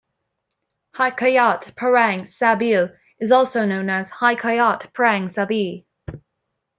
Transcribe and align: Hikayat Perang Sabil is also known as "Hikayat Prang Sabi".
Hikayat 0.95 1.75
Perang 1.75 2.21
Sabil 2.23 2.91
is 3.19 3.31
also 3.31 3.67
known 3.67 3.87
as 3.91 4.09
"Hikayat 4.09 4.91
Prang 4.93 5.29
Sabi". 5.29 5.85